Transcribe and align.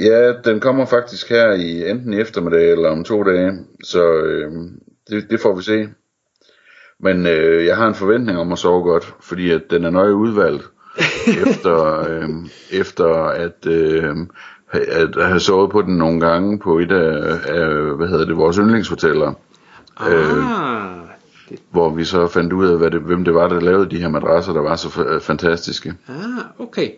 Ja, 0.00 0.32
den 0.44 0.60
kommer 0.60 0.86
faktisk 0.86 1.28
her 1.30 1.52
i 1.52 1.90
enten 1.90 2.12
i 2.12 2.20
eftermiddag 2.20 2.72
eller 2.72 2.88
om 2.90 3.04
to 3.04 3.22
dage, 3.22 3.52
så 3.84 4.12
øh, 4.14 4.52
det, 5.10 5.30
det 5.30 5.40
får 5.40 5.56
vi 5.56 5.62
se. 5.62 5.88
Men 7.00 7.26
øh, 7.26 7.66
jeg 7.66 7.76
har 7.76 7.88
en 7.88 7.94
forventning 7.94 8.38
om 8.38 8.52
at 8.52 8.58
sove 8.58 8.82
godt, 8.82 9.14
fordi 9.20 9.50
at 9.50 9.62
den 9.70 9.84
er 9.84 9.90
nøje 9.90 10.14
udvalgt 10.14 10.64
efter, 11.46 12.08
øh, 12.10 12.28
efter 12.72 13.14
at, 13.24 13.66
øh, 13.66 14.16
at, 14.72 15.26
have 15.26 15.40
sovet 15.40 15.70
på 15.70 15.82
den 15.82 15.96
nogle 15.96 16.20
gange 16.20 16.58
på 16.58 16.78
et 16.78 16.92
af, 16.92 17.38
af 17.46 17.96
hvad 17.96 18.08
hedder 18.08 18.24
det, 18.26 18.36
vores 18.36 18.56
yndlingshoteller. 18.56 19.32
Ah, 19.96 21.08
Hvor 21.70 21.90
vi 21.94 22.04
så 22.04 22.26
fandt 22.26 22.52
ud 22.52 22.66
af, 22.68 22.78
hvad 22.78 22.90
det, 22.90 23.00
hvem 23.00 23.24
det 23.24 23.34
var, 23.34 23.48
der 23.48 23.60
lavede 23.60 23.90
de 23.90 24.00
her 24.00 24.08
madrasser, 24.08 24.52
der 24.52 24.60
var 24.60 24.76
så 24.76 24.88
fa- 24.88 25.18
fantastiske. 25.18 25.94
ah, 26.08 26.44
okay. 26.66 26.90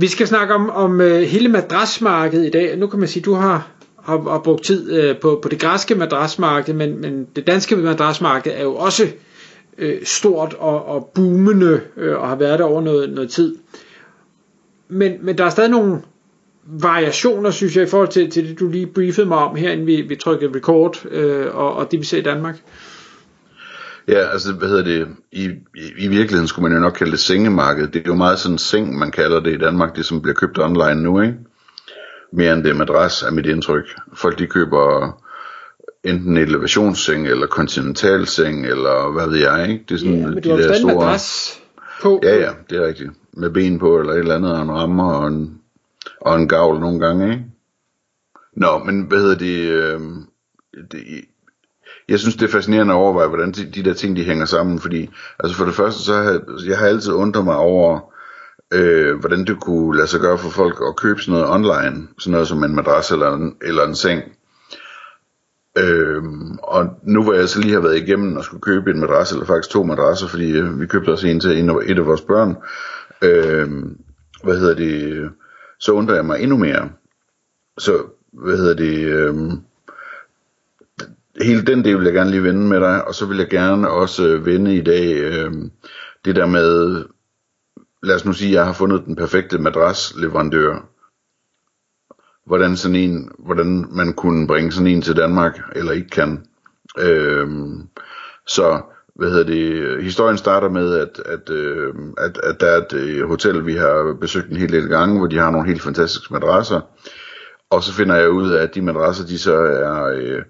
Vi 0.00 0.06
skal 0.06 0.26
snakke 0.26 0.54
om, 0.54 0.70
om 0.70 1.00
øh, 1.00 1.20
hele 1.20 1.48
madrasmarkedet 1.48 2.46
i 2.46 2.50
dag. 2.50 2.76
Nu 2.76 2.86
kan 2.86 2.98
man 2.98 3.08
sige, 3.08 3.20
at 3.20 3.24
du 3.24 3.34
har, 3.34 3.70
har, 4.02 4.18
har 4.30 4.38
brugt 4.44 4.64
tid 4.64 4.92
øh, 4.92 5.18
på, 5.18 5.38
på 5.42 5.48
det 5.48 5.60
græske 5.60 5.94
madrasmarked, 5.94 6.74
men, 6.74 7.00
men 7.00 7.26
det 7.36 7.46
danske 7.46 7.76
madrasmarked 7.76 8.52
er 8.56 8.62
jo 8.62 8.74
også 8.74 9.08
øh, 9.78 10.04
stort 10.04 10.54
og, 10.58 10.86
og 10.86 11.10
boomende 11.14 11.80
øh, 11.96 12.18
og 12.20 12.28
har 12.28 12.36
været 12.36 12.58
der 12.58 12.64
over 12.64 12.80
noget, 12.82 13.10
noget 13.10 13.30
tid. 13.30 13.56
Men, 14.88 15.12
men 15.22 15.38
der 15.38 15.44
er 15.44 15.50
stadig 15.50 15.70
nogle 15.70 15.98
variationer, 16.64 17.50
synes 17.50 17.76
jeg, 17.76 17.84
i 17.84 17.88
forhold 17.88 18.08
til, 18.08 18.30
til 18.30 18.48
det, 18.48 18.60
du 18.60 18.68
lige 18.68 18.86
briefede 18.86 19.26
mig 19.26 19.38
om 19.38 19.56
her, 19.56 19.70
inden 19.72 19.86
vi, 19.86 20.00
vi 20.00 20.16
trykkede 20.16 20.52
record, 20.56 21.06
øh, 21.10 21.54
og, 21.56 21.74
og 21.74 21.90
det 21.90 22.00
vi 22.00 22.04
ser 22.04 22.18
i 22.18 22.22
Danmark. 22.22 22.58
Ja, 24.08 24.30
altså, 24.32 24.52
hvad 24.52 24.68
hedder 24.68 24.84
det, 24.84 25.08
i, 25.32 25.44
i, 25.74 25.92
i 25.98 26.08
virkeligheden 26.08 26.48
skulle 26.48 26.68
man 26.68 26.78
jo 26.78 26.82
nok 26.82 26.92
kalde 26.92 27.12
det 27.12 27.20
sengemarked. 27.20 27.88
Det 27.88 27.96
er 27.96 28.02
jo 28.06 28.14
meget 28.14 28.38
sådan 28.38 28.58
seng, 28.58 28.98
man 28.98 29.10
kalder 29.10 29.40
det 29.40 29.54
i 29.54 29.58
Danmark, 29.58 29.96
det 29.96 30.04
som 30.04 30.22
bliver 30.22 30.34
købt 30.34 30.58
online 30.58 31.02
nu, 31.02 31.20
ikke? 31.20 31.34
Mere 32.32 32.52
end 32.52 32.64
det 32.64 32.76
madras, 32.76 33.22
er 33.22 33.30
mit 33.30 33.46
indtryk. 33.46 33.84
Folk 34.14 34.38
de 34.38 34.46
køber 34.46 35.12
enten 36.04 36.30
en 36.30 36.36
elevationsseng, 36.36 37.26
eller 37.26 37.46
kontinentalseng, 37.46 38.66
eller 38.66 39.12
hvad 39.12 39.28
ved 39.28 39.38
jeg, 39.38 39.68
ikke? 39.70 39.84
Det 39.88 39.94
er 39.94 39.98
sådan 39.98 40.14
Ja, 40.14 40.26
men 40.26 40.36
de 40.36 40.40
du 40.40 40.50
har 40.50 40.56
jo 40.56 40.62
der 40.62 40.74
en 40.74 40.78
store... 40.80 40.94
madras 40.94 41.60
på. 42.02 42.20
Ja, 42.22 42.36
ja, 42.36 42.50
det 42.70 42.78
er 42.78 42.86
rigtigt. 42.86 43.10
Med 43.32 43.50
ben 43.50 43.78
på, 43.78 43.98
eller 43.98 44.12
et 44.12 44.18
eller 44.18 44.34
andet, 44.34 44.52
og 44.52 44.62
en 44.62 44.72
rammer, 44.72 45.12
og 45.12 45.26
en, 45.28 45.58
og 46.20 46.36
en 46.36 46.48
gavl 46.48 46.80
nogle 46.80 47.00
gange, 47.00 47.30
ikke? 47.30 47.44
Nå, 48.56 48.78
men 48.78 49.02
hvad 49.02 49.18
hedder 49.18 49.38
det, 49.38 49.58
øh, 49.70 50.00
det 50.92 51.24
jeg 52.08 52.18
synes 52.18 52.36
det 52.36 52.44
er 52.46 52.52
fascinerende 52.52 52.94
at 52.94 52.98
overveje, 52.98 53.28
hvordan 53.28 53.52
de, 53.52 53.70
de 53.74 53.84
der 53.84 53.94
ting 53.94 54.16
de 54.16 54.24
hænger 54.24 54.44
sammen, 54.44 54.78
fordi 54.78 55.10
altså 55.38 55.56
for 55.56 55.64
det 55.64 55.74
første 55.74 56.02
så 56.02 56.14
har 56.14 56.40
jeg 56.66 56.78
har 56.78 56.86
altid 56.86 57.12
undret 57.12 57.44
mig 57.44 57.56
over, 57.56 58.00
øh, 58.72 59.18
hvordan 59.20 59.44
det 59.44 59.60
kunne 59.60 59.96
lade 59.96 60.06
sig 60.08 60.20
gøre 60.20 60.38
for 60.38 60.50
folk 60.50 60.78
at 60.88 60.96
købe 60.96 61.20
sådan 61.20 61.40
noget 61.40 61.54
online, 61.54 62.08
sådan 62.18 62.32
noget 62.32 62.48
som 62.48 62.64
en 62.64 62.74
madras 62.74 63.10
eller 63.10 63.32
en, 63.32 63.56
eller 63.62 63.84
en 63.86 63.94
seng. 63.94 64.22
Øh, 65.78 66.22
og 66.62 66.86
nu 67.02 67.22
hvor 67.22 67.32
jeg 67.32 67.48
så 67.48 67.60
lige 67.60 67.72
har 67.72 67.80
været 67.80 67.96
igennem 67.96 68.36
og 68.36 68.44
skulle 68.44 68.60
købe 68.60 68.90
en 68.90 69.00
madras, 69.00 69.32
eller 69.32 69.46
faktisk 69.46 69.70
to 69.70 69.82
madrasser, 69.82 70.28
fordi 70.28 70.52
øh, 70.52 70.80
vi 70.80 70.86
købte 70.86 71.10
også 71.10 71.28
en 71.28 71.40
til 71.40 71.58
en 71.58 71.70
af, 71.70 71.74
et 71.86 71.98
af 71.98 72.06
vores 72.06 72.20
børn, 72.20 72.56
øh, 73.22 73.68
hvad 74.42 74.58
hedder 74.58 74.74
det, 74.74 75.12
øh, 75.12 75.30
så 75.80 75.92
undrer 75.92 76.14
jeg 76.14 76.24
mig 76.24 76.42
endnu 76.42 76.56
mere. 76.56 76.90
Så, 77.78 77.92
hvad 78.32 78.56
hedder 78.56 78.74
det, 78.74 78.98
øh, 78.98 79.34
hele 81.40 81.62
den 81.62 81.84
del 81.84 81.98
vil 81.98 82.04
jeg 82.04 82.14
gerne 82.14 82.30
lige 82.30 82.42
vende 82.42 82.66
med 82.66 82.80
dig, 82.80 83.08
og 83.08 83.14
så 83.14 83.26
vil 83.26 83.38
jeg 83.38 83.48
gerne 83.48 83.90
også 83.90 84.26
øh, 84.26 84.46
vende 84.46 84.76
i 84.76 84.80
dag 84.80 85.16
øh, 85.16 85.52
det 86.24 86.36
der 86.36 86.46
med, 86.46 87.04
lad 88.02 88.14
os 88.14 88.24
nu 88.24 88.32
sige, 88.32 88.48
at 88.48 88.54
jeg 88.54 88.66
har 88.66 88.72
fundet 88.72 89.04
den 89.06 89.16
perfekte 89.16 89.58
madrasleverandør. 89.58 90.88
Hvordan 92.46 92.76
sådan 92.76 92.96
en, 92.96 93.30
hvordan 93.38 93.86
man 93.90 94.12
kunne 94.12 94.46
bringe 94.46 94.72
sådan 94.72 94.86
en 94.86 95.02
til 95.02 95.16
Danmark, 95.16 95.60
eller 95.76 95.92
ikke 95.92 96.10
kan. 96.10 96.46
Øh, 96.98 97.48
så, 98.46 98.80
hvad 99.14 99.30
hedder 99.30 99.44
det, 99.44 100.02
historien 100.04 100.38
starter 100.38 100.68
med, 100.68 100.94
at, 100.94 101.22
at, 101.26 101.50
øh, 101.50 101.94
at, 102.18 102.40
at 102.42 102.60
der 102.60 102.66
er 102.66 102.76
et 102.76 102.92
øh, 102.92 103.28
hotel, 103.28 103.66
vi 103.66 103.74
har 103.74 104.16
besøgt 104.20 104.48
en 104.48 104.56
hel 104.56 104.72
del 104.72 104.88
gange, 104.88 105.18
hvor 105.18 105.26
de 105.26 105.38
har 105.38 105.50
nogle 105.50 105.68
helt 105.68 105.82
fantastiske 105.82 106.32
madrasser. 106.32 106.80
Og 107.70 107.82
så 107.82 107.92
finder 107.92 108.16
jeg 108.16 108.30
ud 108.30 108.50
af, 108.50 108.62
at 108.62 108.74
de 108.74 108.82
madrasser, 108.82 109.26
de 109.26 109.38
så 109.38 109.54
er... 109.54 110.04
Øh, 110.04 110.42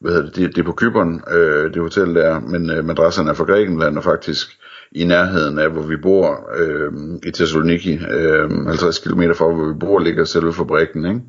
hvad 0.00 0.12
hedder 0.12 0.26
det, 0.26 0.36
det, 0.36 0.56
det 0.56 0.60
er 0.60 0.64
på 0.64 0.72
Kypern, 0.72 1.22
øh, 1.30 1.74
det 1.74 1.82
hotel 1.82 2.14
der, 2.14 2.40
men 2.40 2.70
øh, 2.70 2.84
madrasserne 2.84 3.30
er 3.30 3.34
fra 3.34 3.44
Grækenland 3.44 3.96
og 3.98 4.04
faktisk 4.04 4.58
i 4.92 5.04
nærheden 5.04 5.58
af, 5.58 5.70
hvor 5.70 5.82
vi 5.82 5.96
bor, 5.96 6.50
øh, 6.56 6.92
i 7.26 7.30
Thessaloniki, 7.30 7.94
øh, 7.94 8.66
50 8.66 8.98
km 8.98 9.22
fra, 9.34 9.52
hvor 9.52 9.72
vi 9.72 9.78
bor, 9.78 9.98
ligger 9.98 10.24
selve 10.24 10.52
fabrikken, 10.52 11.06
ikke? 11.06 11.20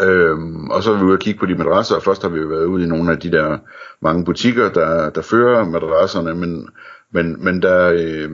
Øhm, 0.00 0.70
og 0.70 0.82
så 0.82 0.92
er 0.92 0.98
vi 0.98 1.04
ude 1.04 1.12
og 1.12 1.18
kigge 1.18 1.40
på 1.40 1.46
de 1.46 1.54
madrasser, 1.54 1.96
og 1.96 2.02
først 2.02 2.22
har 2.22 2.28
vi 2.28 2.40
jo 2.40 2.46
været 2.46 2.64
ude 2.64 2.84
i 2.84 2.88
nogle 2.88 3.12
af 3.12 3.18
de 3.18 3.32
der 3.32 3.58
mange 4.00 4.24
butikker, 4.24 4.68
der, 4.72 5.10
der 5.10 5.22
fører 5.22 5.64
madrasserne, 5.64 6.34
men, 6.34 6.68
men, 7.10 7.44
men 7.44 7.62
der, 7.62 7.88
øh, 7.88 8.30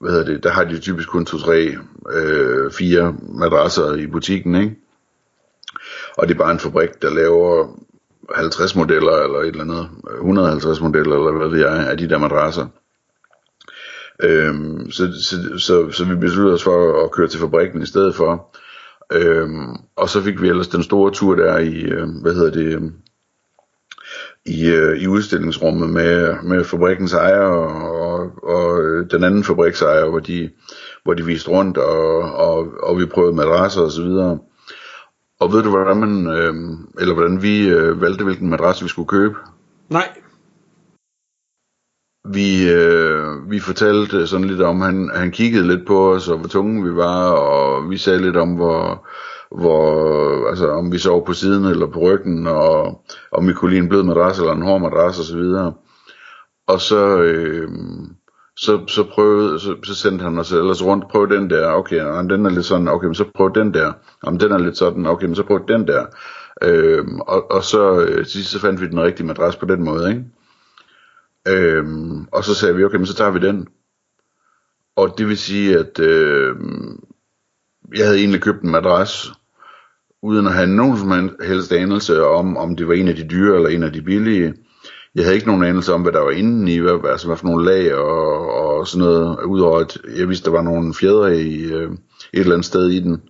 hvad 0.00 0.10
hedder 0.10 0.24
det, 0.24 0.44
der 0.44 0.50
har 0.50 0.64
de 0.64 0.78
typisk 0.78 1.08
kun 1.08 1.26
to, 1.26 1.38
tre, 1.38 1.76
øh, 2.12 2.70
fire 2.72 3.16
madrasser 3.22 3.94
i 3.94 4.06
butikken, 4.06 4.54
ikke? 4.54 4.76
Og 6.18 6.28
det 6.28 6.34
er 6.34 6.38
bare 6.38 6.52
en 6.52 6.58
fabrik, 6.58 7.02
der 7.02 7.14
laver 7.14 7.78
50 8.36 8.76
modeller 8.76 9.12
eller 9.12 9.38
et 9.38 9.46
eller 9.46 9.62
andet, 9.62 9.88
øh, 10.10 10.16
150 10.16 10.80
modeller 10.80 11.16
eller 11.16 11.32
hvad 11.32 11.48
ved 11.48 11.58
jeg, 11.58 11.90
af 11.90 11.96
de 11.98 12.08
der 12.08 12.18
madrasser. 12.18 12.66
Øhm, 14.22 14.90
så, 14.90 15.12
så, 15.22 15.58
så, 15.58 15.90
så 15.90 16.04
vi 16.04 16.14
besluttede 16.14 16.54
os 16.54 16.64
for 16.64 17.04
at 17.04 17.10
køre 17.10 17.28
til 17.28 17.40
fabrikken 17.40 17.82
i 17.82 17.86
stedet 17.86 18.14
for. 18.14 18.56
Øhm, 19.12 19.76
og 19.96 20.08
så 20.08 20.22
fik 20.22 20.42
vi 20.42 20.48
ellers 20.48 20.68
den 20.68 20.82
store 20.82 21.10
tur 21.10 21.34
der 21.34 21.58
i, 21.58 21.82
øh, 21.82 22.08
hvad 22.22 22.34
hedder 22.34 22.50
det, 22.50 22.74
øh, 22.74 22.82
i, 24.46 24.70
øh, 24.70 25.02
i 25.02 25.06
udstillingsrummet 25.06 25.90
med, 25.90 26.34
med 26.42 26.64
fabrikkens 26.64 27.12
ejer 27.12 27.40
og, 27.40 28.00
og, 28.00 28.30
og 28.42 28.82
øh, 28.82 29.10
den 29.10 29.24
anden 29.24 29.44
fabriksejer, 29.44 30.08
hvor 30.08 30.18
de, 30.18 30.50
hvor 31.04 31.14
de 31.14 31.24
viste 31.24 31.50
rundt, 31.50 31.78
og, 31.78 32.34
og, 32.34 32.68
og 32.82 32.98
vi 32.98 33.06
prøvede 33.06 33.36
madrasser 33.36 33.80
og 33.80 33.90
så 33.90 34.02
videre. 34.02 34.38
Og 35.40 35.52
ved 35.52 35.62
du, 35.62 35.70
hvordan 35.70 35.96
man, 35.96 36.26
øh, 36.26 36.54
eller 37.00 37.14
hvordan 37.14 37.42
vi 37.42 37.68
øh, 37.68 38.00
valgte, 38.00 38.24
hvilken 38.24 38.50
madras 38.50 38.82
vi 38.82 38.88
skulle 38.88 39.08
købe? 39.08 39.34
Nej. 39.90 40.08
Vi, 42.28 42.72
øh, 42.72 43.50
vi 43.50 43.58
fortalte 43.60 44.26
sådan 44.26 44.46
lidt 44.46 44.62
om, 44.62 44.80
han, 44.80 45.10
han 45.14 45.30
kiggede 45.30 45.66
lidt 45.66 45.86
på 45.86 46.12
os, 46.14 46.28
og 46.28 46.38
hvor 46.38 46.48
tunge 46.48 46.84
vi 46.84 46.96
var, 46.96 47.30
og 47.30 47.90
vi 47.90 47.96
sagde 47.96 48.22
lidt 48.22 48.36
om, 48.36 48.54
hvor, 48.54 49.08
hvor 49.50 50.48
altså, 50.48 50.70
om 50.70 50.92
vi 50.92 50.98
sov 50.98 51.26
på 51.26 51.32
siden 51.32 51.64
eller 51.64 51.86
på 51.86 52.00
ryggen, 52.00 52.46
og 52.46 53.04
om 53.32 53.48
vi 53.48 53.52
kunne 53.52 53.70
lide 53.70 53.82
en 53.82 53.88
blød 53.88 54.02
madras 54.02 54.38
eller 54.38 54.52
en 54.52 54.62
hård 54.62 54.80
madras 54.80 55.18
og 55.18 55.24
så 55.24 55.36
videre. 55.36 55.74
Og 56.66 56.80
så, 56.80 57.22
øh, 57.22 57.68
så, 58.60 58.86
så 58.86 59.04
prøvede, 59.04 59.60
så, 59.60 59.76
så 59.84 59.94
sendte 59.94 60.22
han 60.22 60.38
os 60.38 60.52
ellers 60.52 60.84
rundt, 60.84 61.08
prøv 61.08 61.28
den 61.28 61.50
der, 61.50 61.66
okay, 61.72 62.02
og 62.02 62.30
den 62.30 62.46
er 62.46 62.50
lidt 62.50 62.66
sådan, 62.66 62.88
okay, 62.88 63.06
men 63.06 63.14
så 63.14 63.24
prøv 63.34 63.54
den 63.54 63.74
der, 63.74 63.92
om 64.22 64.38
den 64.38 64.52
er 64.52 64.58
lidt 64.58 64.76
sådan, 64.78 65.06
okay, 65.06 65.26
men 65.26 65.34
så 65.34 65.42
prøv 65.42 65.68
den 65.68 65.86
der. 65.86 66.06
Øhm, 66.62 67.20
og, 67.20 67.50
og 67.50 67.64
så 67.64 68.00
øh, 68.00 68.16
til 68.16 68.32
sidst 68.32 68.50
så 68.50 68.60
fandt 68.60 68.80
vi 68.80 68.86
den 68.86 69.00
rigtige 69.02 69.26
madras 69.26 69.56
på 69.56 69.66
den 69.66 69.84
måde, 69.84 70.08
ikke? 70.08 70.24
Øhm, 71.48 72.26
og 72.32 72.44
så 72.44 72.54
sagde 72.54 72.76
vi, 72.76 72.84
okay, 72.84 72.96
men 72.96 73.06
så 73.06 73.14
tager 73.14 73.30
vi 73.30 73.38
den. 73.38 73.68
Og 74.96 75.14
det 75.18 75.28
vil 75.28 75.38
sige, 75.38 75.78
at 75.78 75.98
øh, 75.98 76.56
jeg 77.96 78.06
havde 78.06 78.18
egentlig 78.18 78.40
købt 78.42 78.62
en 78.62 78.70
madras, 78.70 79.32
uden 80.22 80.46
at 80.46 80.54
have 80.54 80.66
nogen 80.66 80.98
som 80.98 81.36
helst 81.42 81.72
anelse 81.72 82.26
om, 82.26 82.56
om 82.56 82.76
det 82.76 82.88
var 82.88 82.94
en 82.94 83.08
af 83.08 83.16
de 83.16 83.28
dyre 83.28 83.56
eller 83.56 83.68
en 83.68 83.82
af 83.82 83.92
de 83.92 84.02
billige. 84.02 84.54
Jeg 85.14 85.24
havde 85.24 85.34
ikke 85.34 85.46
nogen 85.46 85.64
anelse 85.64 85.94
om, 85.94 86.02
hvad 86.02 86.12
der 86.12 86.20
var 86.20 86.30
inden 86.30 86.68
i, 86.68 86.78
hvad, 86.78 87.10
altså 87.10 87.26
hvad 87.26 87.36
for 87.36 87.46
nogle 87.46 87.64
lag 87.64 87.94
og, 87.94 88.52
og 88.52 88.86
sådan 88.86 89.06
noget, 89.06 89.44
udover 89.44 89.80
at 89.80 89.98
jeg 90.16 90.28
vidste, 90.28 90.44
der 90.44 90.56
var 90.56 90.62
nogle 90.62 90.94
fjedre 90.94 91.36
i 91.36 91.64
øh, 91.64 91.92
et 91.92 91.98
eller 92.32 92.52
andet 92.52 92.64
sted 92.64 92.88
i 92.88 93.00
den. 93.00 93.22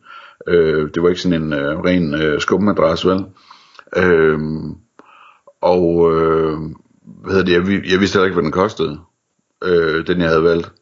Øh, 0.47 0.91
det 0.95 1.03
var 1.03 1.09
ikke 1.09 1.21
sådan 1.21 1.43
en 1.43 1.53
øh, 1.53 1.79
ren 1.79 2.15
øh, 2.15 2.41
skummadras, 2.41 3.07
vel? 3.07 3.25
Øh, 3.97 4.39
og 5.61 6.13
øh, 6.13 6.59
hvad 7.05 7.33
hedder 7.35 7.45
det, 7.45 7.53
jeg, 7.53 7.91
jeg 7.91 8.01
vidste 8.01 8.17
heller 8.17 8.25
ikke, 8.25 8.35
hvad 8.35 8.45
den 8.45 8.53
kostede, 8.53 9.01
øh, 9.65 10.07
den 10.07 10.21
jeg 10.21 10.29
havde 10.29 10.43
valgt. 10.43 10.73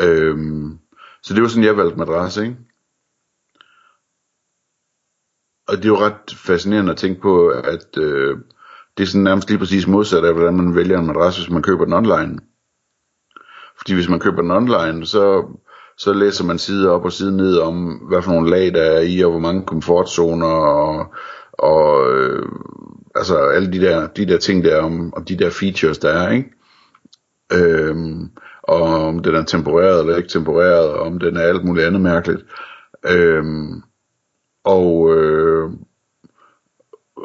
Øh, 0.00 0.36
så 1.22 1.34
det 1.34 1.42
var 1.42 1.48
sådan, 1.48 1.64
jeg 1.64 1.76
valgte 1.76 1.98
madras, 1.98 2.36
ikke? 2.36 2.56
og 5.70 5.76
det 5.76 5.84
er 5.84 5.88
jo 5.88 5.98
ret 5.98 6.36
fascinerende 6.36 6.92
at 6.92 6.98
tænke 6.98 7.20
på, 7.20 7.48
at 7.48 7.98
øh, 7.98 8.38
det 9.00 9.06
er 9.06 9.10
sådan 9.10 9.24
nærmest 9.24 9.48
lige 9.48 9.58
præcis 9.58 9.86
modsat 9.86 10.24
af, 10.24 10.34
hvordan 10.34 10.56
man 10.56 10.74
vælger 10.74 10.98
en 10.98 11.06
madras, 11.06 11.36
hvis 11.36 11.50
man 11.50 11.62
køber 11.62 11.84
den 11.84 11.92
online. 11.92 12.38
Fordi 13.78 13.94
hvis 13.94 14.08
man 14.08 14.20
køber 14.20 14.42
den 14.42 14.50
online, 14.50 15.06
så, 15.06 15.44
så 15.98 16.12
læser 16.12 16.44
man 16.44 16.58
side 16.58 16.90
op 16.90 17.04
og 17.04 17.12
side 17.12 17.36
ned 17.36 17.58
om, 17.58 17.94
hvad 17.94 18.22
for 18.22 18.30
nogle 18.30 18.50
lag 18.50 18.74
der 18.74 18.82
er 18.82 19.00
i, 19.00 19.20
og 19.20 19.30
hvor 19.30 19.40
mange 19.40 19.66
komfortzoner, 19.66 20.46
og, 20.46 21.14
og 21.52 22.12
øh, 22.12 22.48
altså 23.14 23.36
alle 23.36 23.72
de 23.72 23.80
der, 23.80 24.06
de 24.06 24.26
der 24.26 24.38
ting 24.38 24.64
der, 24.64 24.82
om, 24.82 25.14
om 25.16 25.24
de 25.24 25.38
der 25.38 25.50
features 25.50 25.98
der 25.98 26.08
er, 26.10 26.30
ikke? 26.30 26.50
Øhm, 27.52 28.30
og 28.62 28.82
om 28.82 29.18
den 29.18 29.34
er 29.34 29.44
temporeret 29.44 30.00
eller 30.00 30.16
ikke 30.16 30.28
temporeret, 30.28 30.90
og 30.90 31.00
om 31.00 31.18
den 31.18 31.36
er 31.36 31.42
alt 31.42 31.64
muligt 31.64 31.86
andet 31.86 32.00
mærkeligt. 32.00 32.40
Øhm, 33.06 33.82
og, 34.64 35.16
øh, 35.16 35.70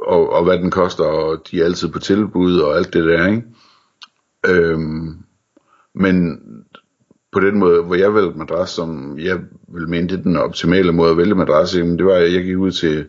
og, 0.05 0.33
og 0.33 0.43
hvad 0.43 0.59
den 0.59 0.71
koster, 0.71 1.03
og 1.03 1.41
de 1.51 1.61
er 1.61 1.65
altid 1.65 1.87
på 1.87 1.99
tilbud, 1.99 2.59
og 2.59 2.77
alt 2.77 2.93
det 2.93 3.03
der, 3.03 3.27
ikke? 3.27 3.43
Øhm, 4.47 5.17
men 5.95 6.39
på 7.31 7.39
den 7.39 7.59
måde, 7.59 7.83
hvor 7.83 7.95
jeg 7.95 8.13
valgte 8.13 8.37
madras, 8.37 8.69
som 8.69 9.19
jeg 9.19 9.39
ville 9.67 9.89
mene, 9.89 10.07
det 10.07 10.19
er 10.19 10.23
den 10.23 10.37
optimale 10.37 10.91
måde 10.91 11.11
at 11.11 11.17
vælge 11.17 11.35
madras, 11.35 11.71
det 11.71 12.05
var, 12.05 12.13
at 12.13 12.33
jeg 12.33 12.43
gik 12.43 12.57
ud 12.57 12.71
til 12.71 13.05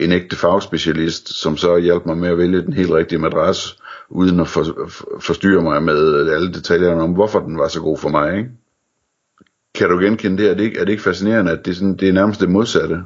en 0.00 0.12
ægte 0.12 0.36
fagspecialist, 0.36 1.28
som 1.28 1.56
så 1.56 1.76
hjalp 1.76 2.06
mig 2.06 2.18
med 2.18 2.28
at 2.28 2.38
vælge 2.38 2.62
den 2.62 2.72
helt 2.72 2.90
rigtige 2.90 3.18
madras, 3.18 3.78
uden 4.08 4.40
at 4.40 4.48
for, 4.48 4.64
for, 4.88 5.20
forstyrre 5.20 5.62
mig 5.62 5.82
med 5.82 6.30
alle 6.30 6.52
detaljerne 6.52 7.02
om, 7.02 7.12
hvorfor 7.12 7.40
den 7.40 7.58
var 7.58 7.68
så 7.68 7.80
god 7.80 7.98
for 7.98 8.08
mig. 8.08 8.38
Ikke? 8.38 8.50
Kan 9.74 9.88
du 9.88 9.98
genkende 9.98 10.42
det? 10.42 10.50
Er 10.50 10.54
det 10.54 10.64
ikke, 10.64 10.78
er 10.78 10.84
det 10.84 10.92
ikke 10.92 11.02
fascinerende, 11.02 11.52
at 11.52 11.64
det 11.64 11.70
er, 11.70 11.74
sådan, 11.74 11.96
det 11.96 12.08
er 12.08 12.12
nærmest 12.12 12.40
det 12.40 12.50
modsatte? 12.50 13.02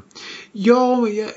Jo, 0.54 1.06
jeg, 1.06 1.30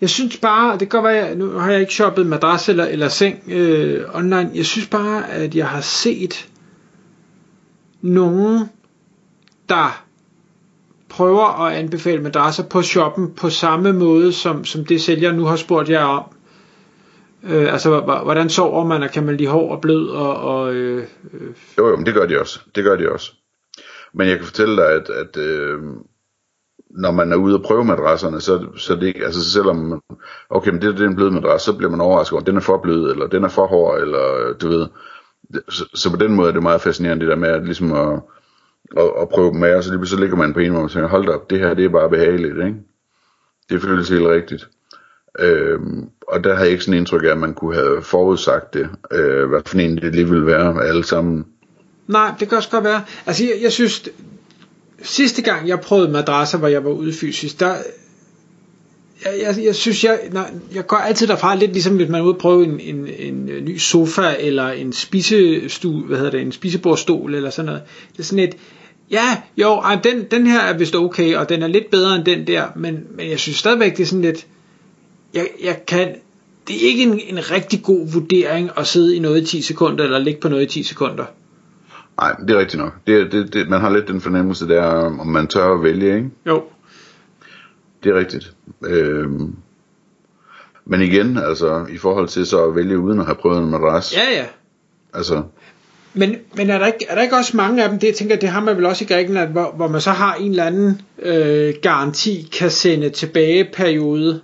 jeg 0.00 0.10
synes 0.10 0.36
bare, 0.36 0.72
det 0.72 0.78
kan 0.78 0.88
godt 0.88 1.04
være, 1.04 1.34
nu 1.34 1.50
har 1.50 1.70
jeg 1.70 1.80
ikke 1.80 1.94
shoppet 1.94 2.26
madras 2.26 2.68
eller, 2.68 2.84
eller 2.84 3.08
seng 3.08 3.42
øh, 3.48 4.04
online, 4.14 4.50
jeg 4.54 4.66
synes 4.66 4.88
bare, 4.88 5.30
at 5.30 5.54
jeg 5.54 5.68
har 5.68 5.80
set 5.80 6.48
nogen, 8.02 8.70
der 9.68 10.04
prøver 11.08 11.66
at 11.66 11.74
anbefale 11.74 12.22
madrasser 12.22 12.62
på 12.62 12.82
shoppen 12.82 13.34
på 13.34 13.50
samme 13.50 13.92
måde, 13.92 14.32
som, 14.32 14.64
som 14.64 14.84
det 14.84 15.02
sælger 15.02 15.32
nu 15.32 15.44
har 15.44 15.56
spurgt 15.56 15.90
jer 15.90 16.04
om. 16.04 16.24
Øh, 17.42 17.72
altså, 17.72 18.00
hvordan 18.00 18.50
sover 18.50 18.84
man, 18.84 19.02
og 19.02 19.10
kan 19.10 19.24
man 19.24 19.36
lige 19.36 19.48
hård 19.48 19.70
og 19.70 19.80
blød? 19.80 20.08
Og, 20.08 20.36
og, 20.36 20.74
øh, 20.74 21.04
øh. 21.32 21.50
Jo, 21.78 21.88
jo, 21.88 21.96
men 21.96 22.06
det 22.06 22.14
gør 22.14 22.26
de 22.26 22.40
også. 22.40 22.60
Det 22.74 22.84
gør 22.84 22.96
de 22.96 23.12
også. 23.12 23.32
Men 24.14 24.28
jeg 24.28 24.36
kan 24.36 24.46
fortælle 24.46 24.76
dig, 24.76 24.92
at, 24.92 25.10
at 25.10 25.36
øh, 25.36 25.78
når 26.90 27.10
man 27.10 27.32
er 27.32 27.36
ude 27.36 27.54
og 27.54 27.62
prøve 27.62 27.84
madrasserne, 27.84 28.40
så, 28.40 28.66
så 28.76 28.94
det 28.94 29.02
ikke, 29.02 29.24
altså 29.24 29.50
selvom, 29.50 30.02
okay, 30.50 30.70
men 30.70 30.82
det, 30.82 30.94
det 30.94 31.04
er 31.04 31.08
en 31.08 31.16
blød 31.16 31.30
madras, 31.30 31.62
så 31.62 31.76
bliver 31.76 31.90
man 31.90 32.00
overrasket 32.00 32.32
over, 32.32 32.44
den 32.44 32.56
er 32.56 32.60
for 32.60 32.78
blød, 32.78 33.10
eller 33.10 33.26
den 33.26 33.44
er 33.44 33.48
for 33.48 33.66
hård, 33.66 34.00
eller 34.00 34.48
øh, 34.48 34.54
du 34.60 34.68
ved. 34.68 34.86
Så, 35.68 35.84
så 35.94 36.10
på 36.10 36.16
den 36.16 36.34
måde 36.34 36.48
er 36.48 36.52
det 36.52 36.62
meget 36.62 36.80
fascinerende, 36.80 37.24
det 37.24 37.30
der 37.30 37.36
med 37.36 37.48
at, 37.48 37.64
ligesom 37.64 37.92
at, 37.92 38.20
at, 38.96 39.10
at 39.22 39.28
prøve 39.28 39.52
dem 39.52 39.62
af, 39.62 39.76
og 39.76 39.84
så 39.84 39.96
lige 39.96 40.06
så 40.06 40.20
ligger 40.20 40.36
man 40.36 40.52
på 40.52 40.60
en, 40.60 40.72
måde 40.72 40.82
man 40.82 40.90
tænker, 40.90 41.08
hold 41.08 41.26
da 41.26 41.32
op, 41.32 41.50
det 41.50 41.58
her, 41.58 41.74
det 41.74 41.84
er 41.84 41.88
bare 41.88 42.10
behageligt, 42.10 42.56
ikke? 42.56 42.76
Det 43.70 43.82
føles 43.82 44.08
helt 44.08 44.26
rigtigt. 44.26 44.68
Øhm, 45.38 46.08
og 46.28 46.44
der 46.44 46.54
har 46.54 46.62
jeg 46.62 46.70
ikke 46.70 46.84
sådan 46.84 46.98
indtryk 46.98 47.22
af, 47.22 47.28
at 47.28 47.38
man 47.38 47.54
kunne 47.54 47.74
have 47.74 48.02
forudsagt 48.02 48.74
det, 48.74 48.88
øh, 49.12 49.48
hvad 49.48 49.60
for 49.66 49.78
en 49.78 49.96
det 49.96 50.14
lige 50.14 50.28
ville 50.28 50.46
være 50.46 50.84
alle 50.84 51.04
sammen. 51.04 51.46
Nej, 52.06 52.34
det 52.40 52.48
kan 52.48 52.58
også 52.58 52.70
godt 52.70 52.84
være. 52.84 53.02
Altså, 53.26 53.44
jeg, 53.44 53.62
jeg 53.62 53.72
synes, 53.72 54.08
sidste 55.02 55.42
gang 55.42 55.68
jeg 55.68 55.80
prøvede 55.80 56.12
madrasser, 56.12 56.58
hvor 56.58 56.68
jeg 56.68 56.84
var 56.84 56.90
ude 56.90 57.12
fysisk, 57.12 57.60
der, 57.60 57.74
jeg, 59.24 59.32
jeg, 59.42 59.64
jeg 59.64 59.74
synes, 59.74 60.04
jeg, 60.04 60.20
når, 60.32 60.46
jeg 60.74 60.86
går 60.86 60.96
altid 60.96 61.26
derfra 61.26 61.54
lidt 61.54 61.72
ligesom, 61.72 61.96
hvis 61.96 62.08
man 62.08 62.20
er 62.20 62.24
ude 62.24 62.34
og 62.34 62.38
prøve 62.38 62.64
en, 62.64 62.80
en, 62.80 63.08
en 63.18 63.48
øh, 63.48 63.64
ny 63.64 63.78
sofa, 63.78 64.34
eller 64.38 64.68
en 64.68 64.92
spisestue, 64.92 66.02
hvad 66.02 66.16
hedder 66.16 66.30
det, 66.30 66.40
en 66.40 66.52
spisebordstol, 66.52 67.34
eller 67.34 67.50
sådan 67.50 67.66
noget. 67.66 67.82
Det 68.12 68.18
er 68.18 68.22
sådan 68.22 68.44
et, 68.44 68.56
ja, 69.10 69.40
jo, 69.56 69.74
ej, 69.74 69.98
den, 70.04 70.24
den 70.30 70.46
her 70.46 70.60
er 70.60 70.78
vist 70.78 70.96
okay, 70.96 71.36
og 71.36 71.48
den 71.48 71.62
er 71.62 71.66
lidt 71.66 71.90
bedre 71.90 72.16
end 72.16 72.24
den 72.24 72.46
der, 72.46 72.66
men, 72.76 72.98
men 73.16 73.30
jeg 73.30 73.38
synes 73.38 73.56
stadigvæk, 73.56 73.96
det 73.96 74.02
er 74.02 74.06
sådan 74.06 74.22
lidt, 74.22 74.46
jeg, 75.34 75.48
jeg 75.62 75.86
kan, 75.86 76.14
det 76.68 76.76
er 76.76 76.88
ikke 76.88 77.02
en, 77.02 77.20
en 77.26 77.50
rigtig 77.50 77.82
god 77.82 78.12
vurdering 78.12 78.70
at 78.76 78.86
sidde 78.86 79.16
i 79.16 79.18
noget 79.18 79.42
i 79.42 79.46
10 79.46 79.62
sekunder, 79.62 80.04
eller 80.04 80.18
ligge 80.18 80.40
på 80.40 80.48
noget 80.48 80.62
i 80.62 80.66
10 80.66 80.82
sekunder. 80.82 81.24
Nej, 82.20 82.36
det 82.48 82.50
er 82.50 82.58
rigtigt 82.58 82.82
nok. 82.82 82.92
Det, 83.06 83.32
det, 83.32 83.52
det, 83.54 83.68
man 83.68 83.80
har 83.80 83.90
lidt 83.90 84.08
den 84.08 84.20
fornemmelse 84.20 84.68
der, 84.68 84.84
om 85.20 85.26
man 85.26 85.46
tør 85.46 85.74
at 85.74 85.82
vælge, 85.82 86.16
ikke? 86.16 86.30
Jo. 86.46 86.62
Det 88.04 88.12
er 88.12 88.18
rigtigt. 88.18 88.52
Øhm, 88.86 89.54
men 90.84 91.02
igen, 91.02 91.38
altså, 91.38 91.86
i 91.90 91.98
forhold 91.98 92.28
til 92.28 92.46
så 92.46 92.64
at 92.64 92.76
vælge 92.76 92.98
uden 92.98 93.20
at 93.20 93.26
have 93.26 93.34
prøvet 93.34 93.58
en 93.58 93.70
madras. 93.70 94.16
Ja, 94.16 94.38
ja. 94.38 94.44
Altså. 95.14 95.42
Men, 96.14 96.36
men 96.56 96.70
er, 96.70 96.78
der 96.78 96.86
ikke, 96.86 97.06
er 97.08 97.14
der 97.14 97.22
ikke 97.22 97.36
også 97.36 97.56
mange 97.56 97.82
af 97.84 97.88
dem, 97.88 97.98
det 97.98 98.06
jeg 98.06 98.14
tænker, 98.14 98.36
det 98.36 98.48
har 98.48 98.60
man 98.60 98.76
vel 98.76 98.86
også 98.86 99.04
i 99.04 99.06
Grækenland, 99.06 99.52
hvor, 99.52 99.72
hvor 99.76 99.88
man 99.88 100.00
så 100.00 100.10
har 100.10 100.34
en 100.34 100.50
eller 100.50 100.64
anden 100.64 101.00
øh, 101.22 101.74
garanti, 101.82 102.48
kan 102.58 102.70
sende 102.70 103.10
tilbage 103.10 103.68
periode? 103.72 104.40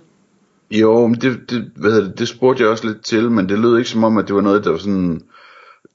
Jo, 0.71 1.07
men 1.07 1.21
det, 1.21 1.39
det, 1.49 1.71
hvad 1.75 1.91
det, 1.91 2.19
det 2.19 2.27
spurgte 2.27 2.63
jeg 2.63 2.71
også 2.71 2.87
lidt 2.87 3.05
til, 3.05 3.31
men 3.31 3.49
det 3.49 3.59
lød 3.59 3.77
ikke 3.77 3.89
som 3.89 4.03
om, 4.03 4.17
at 4.17 4.27
det 4.27 4.35
var 4.35 4.41
noget, 4.41 4.63
der 4.63 4.71
var 4.71 4.77
sådan, 4.77 5.21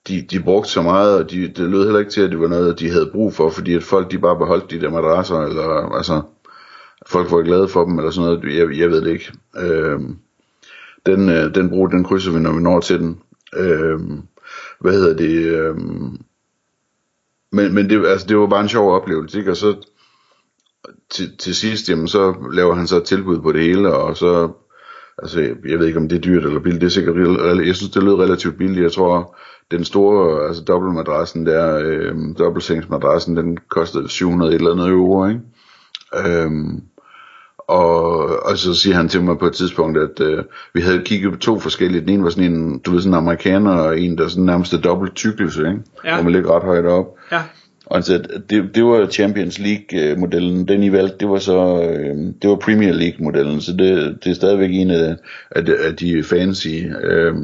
de, 0.08 0.22
de 0.30 0.42
brugte 0.42 0.70
så 0.70 0.82
meget, 0.82 1.18
og 1.18 1.30
de, 1.30 1.48
det 1.48 1.70
lød 1.70 1.84
heller 1.84 1.98
ikke 1.98 2.10
til, 2.10 2.20
at 2.20 2.30
det 2.30 2.40
var 2.40 2.48
noget, 2.48 2.78
de 2.78 2.90
havde 2.90 3.10
brug 3.12 3.34
for, 3.34 3.50
fordi 3.50 3.74
at 3.74 3.82
folk 3.82 4.10
de 4.10 4.18
bare 4.18 4.38
beholdt 4.38 4.70
de 4.70 4.80
der 4.80 4.90
madrasser, 4.90 5.40
eller 5.40 5.96
altså, 5.96 6.22
folk 7.06 7.30
var 7.30 7.42
glade 7.42 7.68
for 7.68 7.84
dem, 7.84 7.98
eller 7.98 8.10
sådan 8.10 8.30
noget, 8.30 8.58
jeg, 8.58 8.78
jeg 8.78 8.90
ved 8.90 9.00
det 9.00 9.10
ikke. 9.12 9.32
Øhm, 9.56 10.16
den, 11.06 11.28
øh, 11.28 11.54
den 11.54 11.68
brug, 11.68 11.90
den 11.90 12.04
krydser 12.04 12.32
vi, 12.32 12.40
når 12.40 12.52
vi 12.52 12.60
når 12.60 12.80
til 12.80 13.00
den. 13.00 13.20
Øhm, 13.56 14.22
hvad 14.80 14.92
hedder 14.92 15.16
det? 15.16 15.46
Øhm, 15.46 16.20
men, 17.52 17.74
men 17.74 17.90
det, 17.90 18.06
altså, 18.06 18.26
det 18.26 18.38
var 18.38 18.46
bare 18.46 18.60
en 18.60 18.68
sjov 18.68 18.94
oplevelse, 18.94 19.38
ikke? 19.38 19.50
Og 19.50 19.56
så 19.56 19.76
til, 21.10 21.36
til 21.36 21.54
sidst, 21.54 21.88
jamen, 21.88 22.08
så 22.08 22.34
laver 22.52 22.74
han 22.74 22.86
så 22.86 22.96
et 22.96 23.04
tilbud 23.04 23.40
på 23.40 23.52
det 23.52 23.62
hele, 23.62 23.94
og 23.94 24.16
så, 24.16 24.52
altså, 25.18 25.40
jeg 25.40 25.78
ved 25.78 25.86
ikke, 25.86 25.98
om 25.98 26.08
det 26.08 26.16
er 26.16 26.20
dyrt 26.20 26.44
eller 26.44 26.60
billigt, 26.60 26.80
det 26.80 26.86
er 26.86 26.90
sikkert, 26.90 27.16
jeg 27.66 27.76
synes, 27.76 27.92
det 27.92 28.02
lød 28.02 28.14
relativt 28.14 28.58
billigt, 28.58 28.82
jeg 28.82 28.92
tror, 28.92 29.36
den 29.70 29.84
store, 29.84 30.46
altså 30.46 30.62
dobbeltmadrassen 30.62 31.46
der, 31.46 31.80
øh, 31.84 32.14
dobbeltsengsmadrassen, 32.38 33.36
den 33.36 33.58
kostede 33.68 34.08
700 34.08 34.52
et 34.52 34.58
eller 34.58 34.72
andet 34.72 34.88
euro, 34.88 35.26
ikke? 35.26 35.40
Øhm, 36.26 36.82
og, 37.58 38.46
og 38.46 38.58
så 38.58 38.74
siger 38.74 38.96
han 38.96 39.08
til 39.08 39.22
mig 39.22 39.38
på 39.38 39.46
et 39.46 39.52
tidspunkt, 39.52 39.98
at 39.98 40.20
øh, 40.20 40.44
vi 40.74 40.80
havde 40.80 41.02
kigget 41.04 41.32
på 41.32 41.38
to 41.38 41.58
forskellige. 41.58 42.00
Den 42.00 42.08
ene 42.08 42.24
var 42.24 42.30
sådan 42.30 42.52
en, 42.52 42.78
du 42.78 42.90
ved, 42.90 43.00
sådan 43.00 43.14
en 43.14 43.18
amerikaner, 43.18 43.72
og 43.72 44.00
en, 44.00 44.18
der 44.18 44.28
sådan 44.28 44.44
nærmest 44.44 44.74
dobbelt 44.84 45.14
tykkelse, 45.14 45.60
ikke? 45.60 45.80
Ja. 46.04 46.14
Hvor 46.14 46.22
man 46.22 46.32
ligger 46.32 46.56
ret 46.56 46.62
højt 46.62 46.86
op. 46.86 47.06
Ja. 47.32 47.42
Og 47.92 47.98
at 47.98 48.28
det, 48.50 48.74
det 48.74 48.84
var 48.84 49.06
Champions 49.06 49.58
League-modellen. 49.58 50.68
Den 50.68 50.82
I 50.82 50.92
valgte, 50.92 51.16
det 51.20 51.28
var 51.28 51.38
så 51.38 51.82
øh, 51.82 52.16
det 52.42 52.50
var 52.50 52.56
Premier 52.56 52.92
League-modellen. 52.92 53.60
Så 53.60 53.72
det, 53.72 54.18
det 54.24 54.30
er 54.30 54.34
stadigvæk 54.34 54.70
en 54.72 54.90
af, 54.90 55.16
af, 55.50 55.64
de, 55.64 55.76
af 55.76 55.96
de 55.96 56.24
fancy. 56.24 56.68
Øh, 57.02 57.34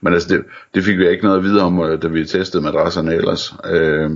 men 0.00 0.12
altså, 0.12 0.28
det, 0.28 0.44
det 0.74 0.84
fik 0.84 0.98
vi 0.98 1.08
ikke 1.08 1.24
noget 1.24 1.38
at 1.38 1.44
vide 1.44 1.62
om, 1.62 1.98
da 2.02 2.08
vi 2.08 2.24
testede 2.24 2.62
madrasserne 2.62 3.14
ellers. 3.14 3.54
Øh, 3.70 4.10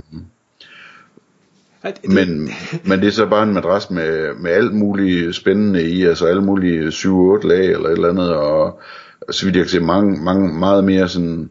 men, 2.09 2.49
men 2.83 2.99
det 2.99 3.07
er 3.07 3.11
så 3.11 3.25
bare 3.25 3.43
en 3.43 3.53
madras 3.53 3.89
med, 3.89 4.33
med 4.39 4.51
alt 4.51 4.73
muligt 4.73 5.35
spændende 5.35 5.89
i, 5.89 6.03
altså 6.03 6.25
alle 6.25 6.41
mulige 6.41 6.87
7-8 6.87 7.47
lag 7.47 7.65
eller 7.65 7.89
et 7.89 7.91
eller 7.91 8.09
andet, 8.09 8.33
og 8.33 8.81
så 9.29 9.45
vidt 9.45 9.55
jeg 9.55 9.63
kan 9.63 9.71
se, 9.71 9.79
mange, 9.79 10.23
mange, 10.23 10.59
meget 10.59 10.83
mere 10.83 11.09
sådan, 11.09 11.49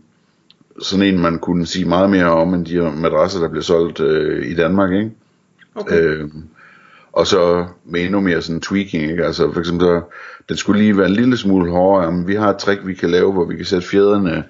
sådan 0.82 1.06
en, 1.06 1.18
man 1.18 1.38
kunne 1.38 1.66
sige 1.66 1.84
meget 1.84 2.10
mere 2.10 2.30
om, 2.30 2.54
end 2.54 2.66
de 2.66 2.92
madrasser, 2.96 3.40
der 3.40 3.48
bliver 3.48 3.62
solgt 3.62 4.00
øh, 4.00 4.46
i 4.46 4.54
Danmark, 4.54 4.92
ikke? 4.92 5.10
Okay. 5.74 6.02
Øh, 6.02 6.28
og 7.12 7.26
så 7.26 7.66
med 7.84 8.00
endnu 8.00 8.20
mere 8.20 8.42
sådan 8.42 8.60
tweaking, 8.60 9.10
ikke? 9.10 9.24
Altså 9.24 9.52
for 9.52 9.60
eksempel 9.60 9.86
så, 9.86 10.00
den 10.48 10.56
skulle 10.56 10.82
lige 10.82 10.98
være 10.98 11.06
en 11.06 11.14
lille 11.14 11.36
smule 11.36 11.70
hårdere, 11.70 12.12
men 12.12 12.28
vi 12.28 12.34
har 12.34 12.50
et 12.50 12.58
trick, 12.58 12.86
vi 12.86 12.94
kan 12.94 13.10
lave, 13.10 13.32
hvor 13.32 13.44
vi 13.44 13.56
kan 13.56 13.64
sætte 13.64 13.88
fjederne 13.88 14.44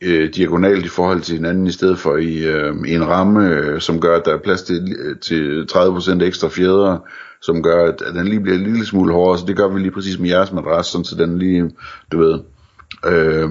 øh, 0.00 0.34
diagonalt 0.34 0.84
i 0.84 0.88
forhold 0.88 1.20
til 1.20 1.34
hinanden, 1.34 1.66
i 1.66 1.72
stedet 1.72 1.98
for 1.98 2.16
i, 2.16 2.44
øh, 2.44 2.74
i 2.86 2.94
en 2.94 3.08
ramme, 3.08 3.48
øh, 3.48 3.80
som 3.80 4.00
gør, 4.00 4.16
at 4.16 4.24
der 4.24 4.34
er 4.34 4.42
plads 4.44 4.62
til, 4.62 4.96
til 5.22 5.66
30% 5.72 6.22
ekstra 6.22 6.48
fjeder, 6.48 6.98
som 7.42 7.62
gør, 7.62 7.84
at, 7.88 8.02
at 8.02 8.14
den 8.14 8.28
lige 8.28 8.40
bliver 8.40 8.58
en 8.58 8.64
lille 8.64 8.86
smule 8.86 9.12
hårdere, 9.12 9.38
så 9.38 9.44
det 9.46 9.56
gør 9.56 9.68
vi 9.68 9.80
lige 9.80 9.90
præcis 9.90 10.18
med 10.18 10.28
jeres 10.28 10.52
madras, 10.52 10.86
sådan, 10.86 11.04
så 11.04 11.16
den 11.16 11.38
lige, 11.38 11.70
du 12.12 12.18
ved, 12.18 12.40
øh, 13.06 13.50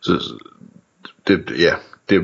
så 0.00 0.34
det, 1.28 1.52
ja, 1.58 1.74
det, 2.10 2.22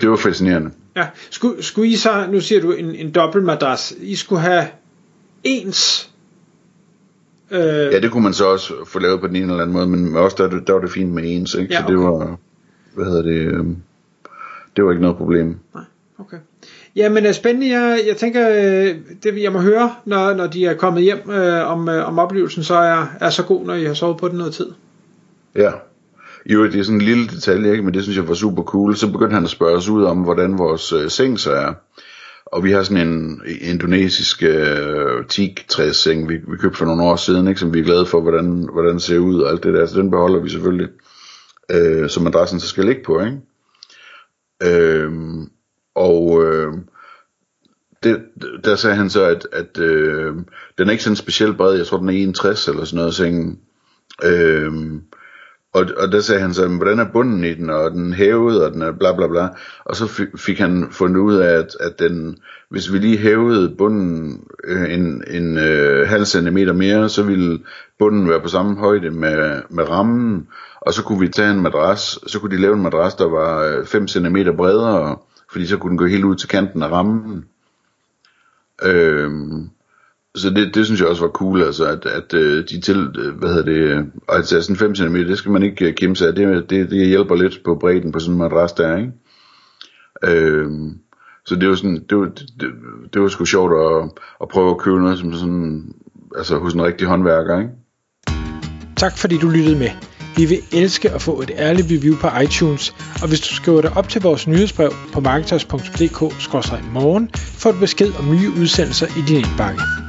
det 0.00 0.10
var 0.10 0.16
fascinerende. 0.16 0.70
Ja, 0.96 1.06
skulle, 1.30 1.62
skulle 1.62 1.90
I 1.90 1.96
så, 1.96 2.26
nu 2.30 2.40
siger 2.40 2.60
du 2.60 2.72
en, 2.72 2.94
en 2.94 3.10
dobbelt 3.10 3.44
madras, 3.44 3.94
I 4.00 4.16
skulle 4.16 4.40
have 4.40 4.66
ens 5.44 6.10
Øh, 7.50 7.60
ja, 7.60 8.00
det 8.00 8.10
kunne 8.10 8.22
man 8.22 8.34
så 8.34 8.46
også 8.46 8.74
få 8.86 8.98
lavet 8.98 9.20
på 9.20 9.26
den 9.26 9.36
ene 9.36 9.44
eller 9.44 9.62
anden 9.62 9.72
måde, 9.72 9.86
men 9.86 10.16
også 10.16 10.36
der, 10.38 10.60
der 10.60 10.72
var 10.72 10.80
det 10.80 10.90
fint 10.90 11.12
med 11.12 11.22
ens, 11.26 11.54
ikke? 11.54 11.74
Ja, 11.74 11.78
okay. 11.78 11.88
så 11.88 11.92
det 11.92 11.98
var, 11.98 12.38
hvad 12.94 13.04
hedder 13.04 13.22
det, 13.22 13.52
øh, 13.52 13.64
det 14.76 14.84
var 14.84 14.90
ikke 14.90 15.02
noget 15.02 15.16
problem. 15.16 15.58
Nej. 15.74 15.84
Okay. 16.18 16.36
Jamen, 16.96 17.34
spændende. 17.34 17.68
Jeg, 17.68 18.00
jeg 18.06 18.16
tænker, 18.16 18.48
det 19.22 19.42
jeg 19.42 19.52
må 19.52 19.58
høre, 19.58 19.94
når, 20.04 20.34
når 20.34 20.46
de 20.46 20.66
er 20.66 20.74
kommet 20.74 21.02
hjem 21.02 21.30
øh, 21.30 21.70
om, 21.70 21.88
øh, 21.88 22.08
om 22.08 22.18
oplevelsen, 22.18 22.64
så 22.64 22.74
er, 22.74 23.06
er 23.20 23.30
så 23.30 23.42
god, 23.42 23.66
når 23.66 23.74
I 23.74 23.84
har 23.84 23.94
sovet 23.94 24.16
på 24.16 24.28
den 24.28 24.38
noget 24.38 24.54
tid. 24.54 24.66
Ja. 25.54 25.70
Jo, 26.52 26.64
det 26.64 26.76
er 26.76 26.82
sådan 26.82 27.00
en 27.00 27.06
lille 27.06 27.26
detalje, 27.26 27.70
ikke? 27.70 27.82
men 27.82 27.94
det 27.94 28.02
synes 28.02 28.16
jeg 28.16 28.28
var 28.28 28.34
super 28.34 28.62
cool. 28.62 28.96
Så 28.96 29.12
begyndte 29.12 29.34
han 29.34 29.44
at 29.44 29.50
spørge 29.50 29.76
os 29.76 29.88
ud 29.88 30.04
om, 30.04 30.18
hvordan 30.18 30.58
vores 30.58 30.92
øh, 30.92 31.10
seng 31.10 31.40
så 31.40 31.52
er. 31.52 31.74
Og 32.46 32.64
vi 32.64 32.70
har 32.70 32.82
sådan 32.82 33.08
en 33.08 33.42
indonesisk 33.60 34.42
øh, 34.42 35.24
teak-træsseng, 35.28 36.28
vi, 36.28 36.34
vi 36.34 36.56
købte 36.56 36.78
for 36.78 36.84
nogle 36.84 37.02
år 37.02 37.16
siden, 37.16 37.48
ikke? 37.48 37.60
som 37.60 37.74
vi 37.74 37.80
er 37.80 37.84
glade 37.84 38.06
for, 38.06 38.20
hvordan, 38.20 38.68
hvordan 38.72 38.94
det 38.94 39.02
ser 39.02 39.18
ud 39.18 39.40
og 39.40 39.50
alt 39.50 39.64
det 39.64 39.74
der. 39.74 39.86
Så 39.86 39.98
den 39.98 40.10
beholder 40.10 40.40
vi 40.40 40.48
selvfølgelig, 40.48 40.88
øh, 41.70 42.08
som 42.10 42.26
adressen 42.26 42.60
så 42.60 42.68
skal 42.68 42.84
ligge 42.84 43.02
på. 43.04 43.20
Ikke? 43.20 43.38
Øh, 44.62 45.12
og 45.94 46.44
øh, 46.44 46.72
det, 48.02 48.22
der 48.64 48.76
sagde 48.76 48.96
han 48.96 49.10
så, 49.10 49.24
at, 49.24 49.48
at 49.52 49.78
øh, 49.78 50.34
den 50.78 50.88
er 50.88 50.90
ikke 50.90 51.04
sådan 51.04 51.16
specielt 51.16 51.56
bred. 51.56 51.76
Jeg 51.76 51.86
tror, 51.86 51.98
den 51.98 52.08
er 52.08 52.12
61 52.12 52.68
eller 52.68 52.84
sådan 52.84 52.96
noget, 52.96 53.14
sengen. 53.14 53.58
Øh, 54.24 54.72
og, 55.74 55.86
og 55.96 56.12
der 56.12 56.20
sagde 56.20 56.40
han 56.40 56.54
så, 56.54 56.68
hvordan 56.68 56.98
er 56.98 57.12
bunden 57.12 57.44
i 57.44 57.54
den, 57.54 57.70
og 57.70 57.90
den 57.90 58.12
hævede, 58.12 58.66
og 58.66 58.72
den 58.72 58.82
er 58.82 58.92
bla 58.92 59.16
bla 59.16 59.26
bla. 59.26 59.48
Og 59.84 59.96
så 59.96 60.26
fik 60.36 60.58
han 60.58 60.86
fundet 60.90 61.20
ud 61.20 61.34
af, 61.34 61.58
at, 61.58 61.76
at 61.80 61.98
den, 61.98 62.36
hvis 62.70 62.92
vi 62.92 62.98
lige 62.98 63.18
hævede 63.18 63.74
bunden 63.78 64.40
øh, 64.64 64.94
en, 64.94 65.24
en 65.30 65.58
øh, 65.58 66.08
halv 66.08 66.24
centimeter 66.24 66.72
mere, 66.72 67.08
så 67.08 67.22
ville 67.22 67.58
bunden 67.98 68.28
være 68.28 68.40
på 68.40 68.48
samme 68.48 68.76
højde 68.76 69.10
med, 69.10 69.62
med 69.70 69.88
rammen. 69.88 70.48
Og 70.80 70.94
så 70.94 71.02
kunne 71.02 71.20
vi 71.20 71.28
tage 71.28 71.50
en 71.50 71.62
madras, 71.62 72.18
så 72.26 72.40
kunne 72.40 72.56
de 72.56 72.62
lave 72.62 72.74
en 72.74 72.82
madras, 72.82 73.14
der 73.14 73.28
var 73.28 73.64
øh, 73.64 73.86
5 73.86 74.08
cm 74.08 74.36
bredere, 74.56 75.18
fordi 75.52 75.66
så 75.66 75.76
kunne 75.76 75.90
den 75.90 75.98
gå 75.98 76.06
helt 76.06 76.24
ud 76.24 76.36
til 76.36 76.48
kanten 76.48 76.82
af 76.82 76.90
rammen. 76.90 77.44
Øhm, 78.82 79.70
så 80.36 80.50
det, 80.50 80.74
det 80.74 80.86
synes 80.86 81.00
jeg 81.00 81.08
også 81.08 81.22
var 81.22 81.30
cool, 81.30 81.62
altså 81.62 81.86
at, 81.86 82.06
at 82.06 82.34
øh, 82.34 82.64
de 82.68 82.80
til, 82.80 83.10
øh, 83.18 83.38
hvad 83.38 83.48
hedder 83.48 83.64
det, 83.64 84.06
altså 84.28 84.62
sådan 84.62 84.76
5 84.76 84.94
cm, 84.94 85.14
det 85.14 85.38
skal 85.38 85.52
man 85.52 85.62
ikke 85.62 85.88
øh, 85.88 85.94
kæmpe 85.94 86.16
sig 86.16 86.28
af, 86.28 86.34
det, 86.34 86.70
det, 86.70 86.90
det 86.90 87.06
hjælper 87.06 87.34
lidt 87.34 87.60
på 87.64 87.74
bredden 87.74 88.12
på 88.12 88.18
sådan 88.18 88.34
en 88.34 88.38
madras 88.38 88.72
der, 88.72 88.96
ikke? 88.96 89.12
Øhm, 90.24 90.98
så 91.46 91.54
det 91.54 91.68
var 91.68 91.74
sådan, 91.74 92.04
det 92.10 92.18
var, 92.18 92.24
det, 92.60 92.70
det 93.14 93.22
var 93.22 93.28
sgu 93.28 93.44
sjovt 93.44 93.72
at, 93.72 94.10
at 94.42 94.48
prøve 94.48 94.70
at 94.70 94.78
købe 94.78 95.00
noget 95.00 95.18
som 95.18 95.32
sådan, 95.32 95.94
altså 96.36 96.58
hos 96.58 96.74
en 96.74 96.84
rigtig 96.84 97.06
håndværker, 97.06 97.58
ikke? 97.58 97.70
Tak 98.96 99.18
fordi 99.18 99.38
du 99.38 99.48
lyttede 99.48 99.78
med. 99.78 99.90
Vi 100.36 100.44
vil 100.44 100.58
elske 100.72 101.10
at 101.10 101.22
få 101.22 101.40
et 101.40 101.50
ærligt 101.56 101.86
review 101.90 102.16
på 102.16 102.28
iTunes, 102.42 102.94
og 103.22 103.28
hvis 103.28 103.40
du 103.40 103.54
skriver 103.54 103.80
dig 103.80 103.96
op 103.96 104.08
til 104.08 104.22
vores 104.22 104.46
nyhedsbrev 104.46 104.92
på 105.12 105.20
marketers.dk-morgen, 105.20 107.30
får 107.34 107.72
du 107.72 107.78
besked 107.78 108.12
om 108.18 108.30
nye 108.30 108.50
udsendelser 108.60 109.06
i 109.06 109.22
din 109.28 109.36
indbakke. 109.36 110.05